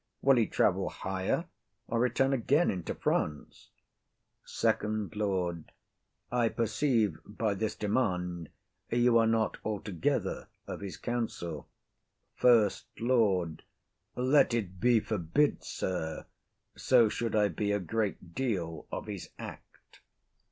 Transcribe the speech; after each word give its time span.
Will 0.23 0.37
he 0.37 0.47
travel 0.47 0.89
higher, 0.89 1.45
or 1.87 1.99
return 1.99 2.33
again 2.33 2.71
into 2.71 2.95
France? 2.95 3.69
FIRST 4.41 5.15
LORD. 5.15 5.73
I 6.31 6.49
perceive 6.49 7.19
by 7.23 7.53
this 7.53 7.75
demand, 7.75 8.49
you 8.89 9.19
are 9.19 9.27
not 9.27 9.57
altogether 9.63 10.47
of 10.65 10.79
his 10.81 10.97
council. 10.97 11.69
SECOND 12.39 12.83
LORD. 12.97 13.61
Let 14.15 14.55
it 14.55 14.79
be 14.79 14.99
forbid, 15.01 15.63
sir! 15.63 16.25
So 16.75 17.07
should 17.07 17.35
I 17.35 17.49
be 17.49 17.71
a 17.71 17.79
great 17.79 18.33
deal 18.33 18.87
of 18.91 19.05
his 19.05 19.29
act. 19.37 20.01